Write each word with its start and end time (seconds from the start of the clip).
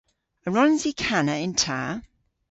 A 0.47 0.49
wrons 0.49 0.81
i 0.91 0.93
kana 1.03 1.35
yn 1.45 1.53
ta? 1.61 1.81